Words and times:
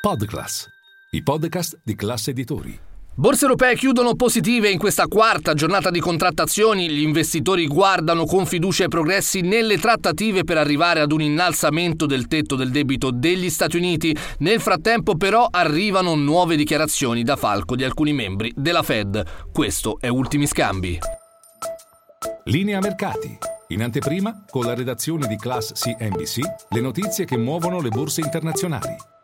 Podclass, 0.00 0.66
i 1.10 1.22
podcast 1.22 1.78
di 1.84 1.94
classe 1.94 2.30
editori. 2.30 2.74
Borse 3.14 3.44
europee 3.44 3.76
chiudono 3.76 4.14
positive 4.14 4.70
in 4.70 4.78
questa 4.78 5.06
quarta 5.06 5.52
giornata 5.52 5.90
di 5.90 6.00
contrattazioni. 6.00 6.88
Gli 6.88 7.02
investitori 7.02 7.66
guardano 7.66 8.24
con 8.24 8.46
fiducia 8.46 8.84
i 8.84 8.88
progressi 8.88 9.42
nelle 9.42 9.76
trattative 9.76 10.42
per 10.42 10.56
arrivare 10.56 11.00
ad 11.00 11.12
un 11.12 11.20
innalzamento 11.20 12.06
del 12.06 12.28
tetto 12.28 12.56
del 12.56 12.70
debito 12.70 13.10
degli 13.10 13.50
Stati 13.50 13.76
Uniti. 13.76 14.16
Nel 14.38 14.62
frattempo, 14.62 15.16
però, 15.16 15.46
arrivano 15.50 16.14
nuove 16.14 16.56
dichiarazioni 16.56 17.22
da 17.22 17.36
falco 17.36 17.76
di 17.76 17.84
alcuni 17.84 18.14
membri 18.14 18.50
della 18.56 18.82
Fed. 18.82 19.22
Questo 19.52 19.98
è 20.00 20.08
Ultimi 20.08 20.46
Scambi. 20.46 20.98
Linea 22.44 22.78
mercati. 22.80 23.36
In 23.68 23.82
anteprima, 23.82 24.46
con 24.48 24.64
la 24.64 24.74
redazione 24.74 25.26
di 25.26 25.36
Class 25.36 25.74
CNBC, 25.74 26.38
le 26.70 26.80
notizie 26.80 27.26
che 27.26 27.36
muovono 27.36 27.82
le 27.82 27.90
borse 27.90 28.22
internazionali. 28.22 29.18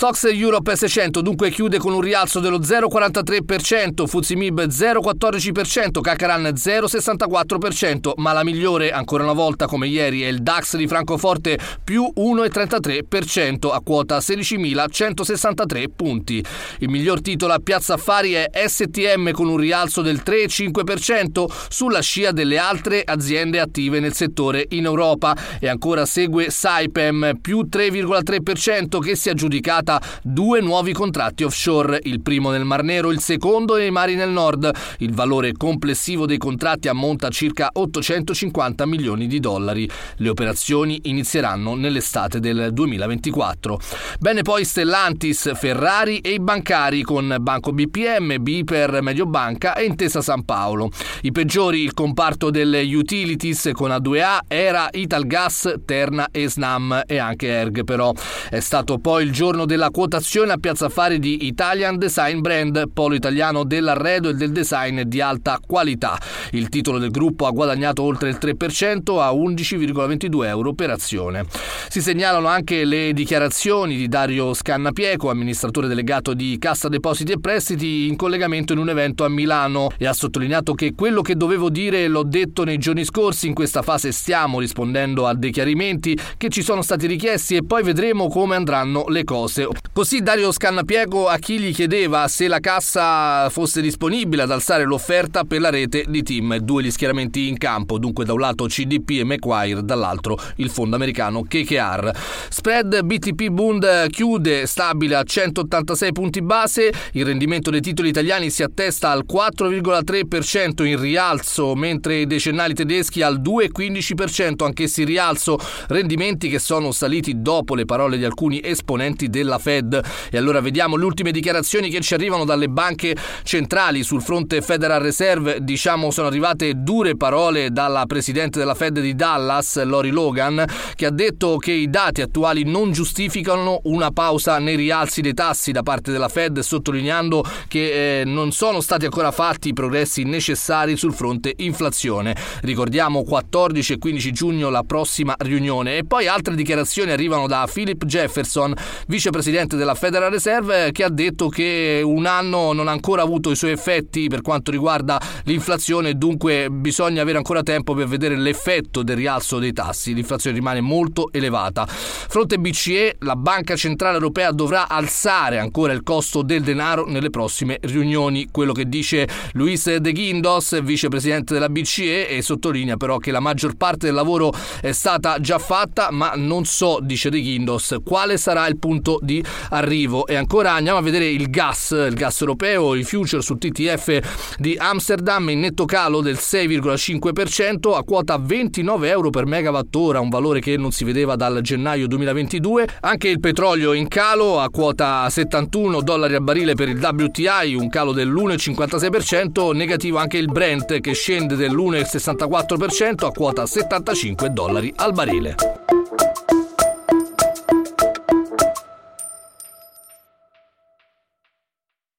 Stox 0.00 0.24
Europe 0.32 0.72
S100 0.72 1.20
dunque 1.20 1.50
chiude 1.50 1.76
con 1.76 1.92
un 1.92 2.00
rialzo 2.00 2.40
dello 2.40 2.58
0,43%, 2.58 4.06
Fuzimib 4.06 4.66
0,14%, 4.66 6.00
Cacaran 6.00 6.44
0,64%, 6.44 8.12
ma 8.16 8.32
la 8.32 8.42
migliore 8.42 8.92
ancora 8.92 9.24
una 9.24 9.34
volta 9.34 9.66
come 9.66 9.88
ieri 9.88 10.22
è 10.22 10.28
il 10.28 10.40
DAX 10.40 10.76
di 10.76 10.88
Francoforte 10.88 11.58
più 11.84 12.10
1,33% 12.16 13.70
a 13.70 13.80
quota 13.80 14.16
16.163 14.16 15.84
punti. 15.94 16.42
Il 16.78 16.88
miglior 16.88 17.20
titolo 17.20 17.52
a 17.52 17.58
Piazza 17.58 17.92
Affari 17.92 18.32
è 18.32 18.50
STM 18.66 19.32
con 19.32 19.48
un 19.50 19.58
rialzo 19.58 20.00
del 20.00 20.22
3,5% 20.24 21.44
sulla 21.68 22.00
scia 22.00 22.32
delle 22.32 22.56
altre 22.56 23.02
aziende 23.04 23.60
attive 23.60 24.00
nel 24.00 24.14
settore 24.14 24.64
in 24.70 24.86
Europa 24.86 25.36
e 25.58 25.68
ancora 25.68 26.06
segue 26.06 26.48
Saipem 26.48 27.36
più 27.38 27.68
3,3% 27.70 28.98
che 28.98 29.14
si 29.14 29.28
è 29.28 29.32
aggiudicato 29.32 29.88
firmata 29.90 30.00
due 30.22 30.60
nuovi 30.60 30.92
contratti 30.92 31.42
offshore, 31.42 31.98
il 32.04 32.20
primo 32.20 32.50
nel 32.50 32.64
Mar 32.64 32.84
Nero, 32.84 33.10
il 33.10 33.18
secondo 33.18 33.76
nei 33.76 33.90
mari 33.90 34.14
nel 34.14 34.30
nord. 34.30 34.70
Il 34.98 35.12
valore 35.12 35.52
complessivo 35.52 36.26
dei 36.26 36.38
contratti 36.38 36.88
ammonta 36.88 37.26
a 37.26 37.30
circa 37.30 37.70
850 37.72 38.86
milioni 38.86 39.26
di 39.26 39.40
dollari. 39.40 39.90
Le 40.16 40.28
operazioni 40.28 41.00
inizieranno 41.04 41.74
nell'estate 41.74 42.38
del 42.38 42.70
2024. 42.72 43.80
Bene 44.20 44.42
poi 44.42 44.64
Stellantis, 44.64 45.52
Ferrari 45.54 46.18
e 46.18 46.34
i 46.34 46.40
bancari 46.40 47.02
con 47.02 47.36
Banco 47.40 47.72
BPM, 47.72 48.36
Biper, 48.40 49.00
Mediobanca 49.02 49.74
e 49.74 49.84
Intesa 49.84 50.20
San 50.20 50.44
Paolo. 50.44 50.90
I 51.22 51.32
peggiori 51.32 51.82
il 51.82 51.94
comparto 51.94 52.50
delle 52.50 52.82
utilities 52.94 53.70
con 53.72 53.90
A2A 53.90 54.40
era 54.46 54.88
Italgas, 54.92 55.74
Terna 55.84 56.28
e 56.30 56.48
Snam 56.48 57.02
e 57.06 57.18
anche 57.18 57.48
Erg 57.48 57.84
però. 57.84 58.12
È 58.48 58.60
stato 58.60 58.98
poi 58.98 59.24
il 59.24 59.32
giorno 59.32 59.64
della 59.64 59.79
quotazione 59.88 60.52
a 60.52 60.58
Piazza 60.58 60.86
Affari 60.86 61.18
di 61.18 61.46
Italian 61.46 61.96
Design 61.96 62.40
Brand, 62.40 62.90
polo 62.92 63.14
italiano 63.14 63.64
dell'arredo 63.64 64.28
e 64.28 64.34
del 64.34 64.52
design 64.52 65.00
di 65.02 65.22
alta 65.22 65.58
qualità. 65.66 66.18
Il 66.50 66.68
titolo 66.68 66.98
del 66.98 67.10
gruppo 67.10 67.46
ha 67.46 67.50
guadagnato 67.50 68.02
oltre 68.02 68.28
il 68.28 68.38
3% 68.38 69.18
a 69.18 69.32
11,22 69.32 70.44
euro 70.44 70.74
per 70.74 70.90
azione. 70.90 71.46
Si 71.88 72.02
segnalano 72.02 72.48
anche 72.48 72.84
le 72.84 73.14
dichiarazioni 73.14 73.96
di 73.96 74.08
Dario 74.08 74.52
Scannapieco, 74.52 75.30
amministratore 75.30 75.88
delegato 75.88 76.34
di 76.34 76.58
Cassa 76.58 76.88
Depositi 76.88 77.32
e 77.32 77.40
Prestiti, 77.40 78.06
in 78.06 78.16
collegamento 78.16 78.74
in 78.74 78.80
un 78.80 78.90
evento 78.90 79.24
a 79.24 79.28
Milano 79.28 79.88
e 79.96 80.06
ha 80.06 80.12
sottolineato 80.12 80.74
che 80.74 80.92
quello 80.94 81.22
che 81.22 81.36
dovevo 81.36 81.70
dire 81.70 82.06
l'ho 82.08 82.24
detto 82.24 82.64
nei 82.64 82.78
giorni 82.78 83.04
scorsi, 83.04 83.46
in 83.46 83.54
questa 83.54 83.80
fase 83.80 84.12
stiamo 84.12 84.60
rispondendo 84.60 85.26
a 85.26 85.34
dei 85.34 85.50
chiarimenti 85.50 86.18
che 86.36 86.48
ci 86.48 86.62
sono 86.62 86.82
stati 86.82 87.06
richiesti 87.06 87.56
e 87.56 87.64
poi 87.64 87.82
vedremo 87.82 88.28
come 88.28 88.56
andranno 88.56 89.04
le 89.08 89.24
cose. 89.24 89.68
Così 89.92 90.20
Dario 90.20 90.52
Scannapiego 90.52 91.28
a 91.28 91.36
chi 91.38 91.58
gli 91.58 91.74
chiedeva 91.74 92.26
se 92.28 92.48
la 92.48 92.58
cassa 92.60 93.48
fosse 93.50 93.80
disponibile 93.80 94.42
ad 94.42 94.50
alzare 94.50 94.84
l'offerta 94.84 95.44
per 95.44 95.60
la 95.60 95.70
rete 95.70 96.04
di 96.08 96.22
team. 96.22 96.56
Due 96.56 96.82
gli 96.82 96.90
schieramenti 96.90 97.48
in 97.48 97.58
campo, 97.58 97.98
dunque 97.98 98.24
da 98.24 98.32
un 98.32 98.40
lato 98.40 98.66
CDP 98.66 99.10
e 99.20 99.24
Macquarie, 99.24 99.82
dall'altro 99.82 100.38
il 100.56 100.70
fondo 100.70 100.96
americano 100.96 101.42
KKR. 101.42 102.10
Spread 102.48 103.02
BTP 103.02 103.48
Bund 103.48 104.08
chiude 104.08 104.66
stabile 104.66 105.16
a 105.16 105.22
186 105.22 106.12
punti 106.12 106.42
base, 106.42 106.92
il 107.12 107.24
rendimento 107.24 107.70
dei 107.70 107.80
titoli 107.80 108.08
italiani 108.08 108.50
si 108.50 108.62
attesta 108.62 109.10
al 109.10 109.24
4,3% 109.30 110.84
in 110.84 111.00
rialzo, 111.00 111.74
mentre 111.74 112.20
i 112.20 112.26
decennali 112.26 112.74
tedeschi 112.74 113.22
al 113.22 113.40
2,15%, 113.40 114.64
anch'essi 114.64 115.02
in 115.02 115.06
rialzo, 115.06 115.58
rendimenti 115.88 116.48
che 116.48 116.58
sono 116.58 116.90
saliti 116.90 117.40
dopo 117.40 117.74
le 117.74 117.84
parole 117.84 118.16
di 118.16 118.24
alcuni 118.24 118.60
esponenti 118.62 119.28
della 119.28 119.58
Fed. 119.60 120.00
E 120.30 120.36
allora 120.36 120.60
vediamo 120.60 120.96
le 120.96 121.04
ultime 121.04 121.30
dichiarazioni 121.30 121.90
che 121.90 122.00
ci 122.00 122.14
arrivano 122.14 122.44
dalle 122.44 122.68
banche 122.68 123.14
centrali 123.44 124.02
sul 124.02 124.22
fronte 124.22 124.62
Federal 124.62 125.00
Reserve. 125.00 125.58
Diciamo 125.60 126.10
sono 126.10 126.26
arrivate 126.26 126.82
dure 126.82 127.16
parole 127.16 127.70
dalla 127.70 128.06
presidente 128.06 128.58
della 128.58 128.74
Fed 128.74 129.00
di 129.00 129.14
Dallas, 129.14 129.82
Lori 129.84 130.10
Logan, 130.10 130.64
che 130.94 131.06
ha 131.06 131.10
detto 131.10 131.58
che 131.58 131.72
i 131.72 131.90
dati 131.90 132.22
attuali 132.22 132.64
non 132.64 132.92
giustificano 132.92 133.80
una 133.84 134.10
pausa 134.10 134.58
nei 134.58 134.76
rialzi 134.76 135.20
dei 135.20 135.34
tassi 135.34 135.72
da 135.72 135.82
parte 135.82 136.12
della 136.12 136.28
Fed, 136.28 136.60
sottolineando 136.60 137.44
che 137.68 138.20
eh, 138.20 138.24
non 138.24 138.52
sono 138.52 138.80
stati 138.80 139.04
ancora 139.04 139.30
fatti 139.30 139.68
i 139.68 139.72
progressi 139.72 140.22
necessari 140.24 140.96
sul 140.96 141.12
fronte 141.12 141.52
inflazione. 141.58 142.34
Ricordiamo 142.62 143.22
14 143.22 143.92
e 143.94 143.98
15 143.98 144.32
giugno 144.32 144.70
la 144.70 144.82
prossima 144.82 145.34
riunione. 145.38 145.98
E 145.98 146.04
poi 146.04 146.26
altre 146.26 146.54
dichiarazioni 146.54 147.10
arrivano 147.10 147.46
da 147.46 147.68
Philip 147.70 148.04
Jefferson, 148.04 148.74
vicepresidente 149.06 149.39
presidente 149.40 149.76
della 149.76 149.94
Federal 149.94 150.30
Reserve, 150.30 150.92
che 150.92 151.02
ha 151.02 151.08
detto 151.08 151.48
che 151.48 152.02
un 152.04 152.26
anno 152.26 152.74
non 152.74 152.88
ha 152.88 152.90
ancora 152.90 153.22
avuto 153.22 153.50
i 153.50 153.56
suoi 153.56 153.70
effetti 153.70 154.28
per 154.28 154.42
quanto 154.42 154.70
riguarda 154.70 155.18
l'inflazione, 155.44 156.12
dunque 156.18 156.68
bisogna 156.68 157.22
avere 157.22 157.38
ancora 157.38 157.62
tempo 157.62 157.94
per 157.94 158.06
vedere 158.06 158.36
l'effetto 158.36 159.02
del 159.02 159.16
rialzo 159.16 159.58
dei 159.58 159.72
tassi. 159.72 160.12
L'inflazione 160.12 160.56
rimane 160.56 160.82
molto 160.82 161.30
elevata. 161.32 161.86
Fronte 161.86 162.58
BCE, 162.58 163.16
la 163.20 163.34
Banca 163.34 163.76
Centrale 163.76 164.16
Europea 164.16 164.52
dovrà 164.52 164.88
alzare 164.88 165.58
ancora 165.58 165.94
il 165.94 166.02
costo 166.02 166.42
del 166.42 166.62
denaro 166.62 167.06
nelle 167.06 167.30
prossime 167.30 167.78
riunioni, 167.80 168.48
quello 168.52 168.72
che 168.72 168.90
dice 168.90 169.26
Luis 169.52 169.96
De 169.96 170.12
Guindos, 170.12 170.82
vicepresidente 170.82 171.54
della 171.54 171.70
BCE, 171.70 172.28
e 172.28 172.42
sottolinea 172.42 172.98
però 172.98 173.16
che 173.16 173.30
la 173.30 173.40
maggior 173.40 173.74
parte 173.74 174.04
del 174.04 174.14
lavoro 174.14 174.52
è 174.82 174.92
stata 174.92 175.40
già 175.40 175.58
fatta, 175.58 176.10
ma 176.10 176.34
non 176.36 176.66
so, 176.66 176.98
dice 177.00 177.30
De 177.30 177.40
Guindos, 177.40 177.96
quale 178.04 178.36
sarà 178.36 178.66
il 178.66 178.76
punto 178.76 179.18
di 179.30 179.44
arrivo. 179.70 180.26
E 180.26 180.34
ancora 180.34 180.72
andiamo 180.72 180.98
a 180.98 181.02
vedere 181.02 181.28
il 181.28 181.48
gas, 181.50 181.90
il 181.90 182.14
gas 182.14 182.40
europeo, 182.40 182.96
i 182.96 183.04
future 183.04 183.40
sul 183.40 183.58
TTF 183.58 184.56
di 184.58 184.76
Amsterdam 184.76 185.48
in 185.50 185.60
netto 185.60 185.84
calo 185.84 186.20
del 186.20 186.34
6,5% 186.34 187.94
a 187.94 188.02
quota 188.02 188.38
29 188.38 189.08
euro 189.08 189.30
per 189.30 189.46
megawattora, 189.46 190.18
un 190.18 190.28
valore 190.28 190.58
che 190.58 190.76
non 190.76 190.90
si 190.90 191.04
vedeva 191.04 191.36
dal 191.36 191.60
gennaio 191.60 192.08
2022. 192.08 192.88
Anche 193.00 193.28
il 193.28 193.38
petrolio 193.38 193.92
in 193.92 194.08
calo 194.08 194.58
a 194.58 194.68
quota 194.68 195.28
71 195.30 196.00
dollari 196.02 196.34
al 196.34 196.42
barile 196.42 196.74
per 196.74 196.88
il 196.88 196.98
WTI, 196.98 197.74
un 197.74 197.88
calo 197.88 198.12
dell'1,56%, 198.12 199.74
negativo 199.74 200.18
anche 200.18 200.38
il 200.38 200.50
Brent 200.50 201.00
che 201.00 201.12
scende 201.12 201.54
dell'1,64% 201.54 203.26
a 203.26 203.30
quota 203.30 203.66
75 203.66 204.52
dollari 204.52 204.92
al 204.96 205.12
barile. 205.12 205.79